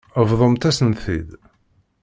Bḍumt-asen-t-id. 0.29 1.29